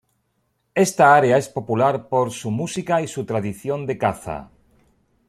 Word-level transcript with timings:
Esta 0.85 1.13
área 1.19 1.37
es 1.37 1.47
popular 1.47 2.07
por 2.09 2.31
su 2.31 2.49
música 2.49 3.03
y 3.03 3.07
su 3.07 3.23
tradición 3.23 3.85
de 3.85 3.99
caza. 3.99 4.49